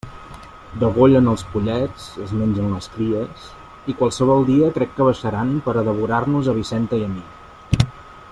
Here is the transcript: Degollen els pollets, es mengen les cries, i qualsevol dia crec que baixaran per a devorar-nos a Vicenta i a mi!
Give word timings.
Degollen 0.83 1.27
els 1.33 1.43
pollets, 1.51 2.07
es 2.27 2.33
mengen 2.39 2.71
les 2.77 2.87
cries, 2.95 3.45
i 3.93 3.97
qualsevol 4.01 4.43
dia 4.49 4.73
crec 4.79 4.97
que 4.97 5.09
baixaran 5.11 5.53
per 5.69 5.77
a 5.77 5.85
devorar-nos 5.93 6.51
a 6.55 6.61
Vicenta 6.63 7.03
i 7.05 7.09
a 7.11 7.15
mi! 7.17 7.83